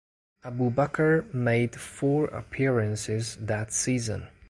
Aboubacar 0.43 1.31
made 1.31 1.75
four 1.75 2.25
appearances 2.29 3.37
that 3.39 3.71
season. 3.71 4.29